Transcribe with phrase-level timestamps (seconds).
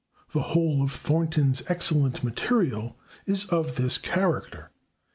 [0.31, 4.71] The whole of Thornton's excellent material is of this character.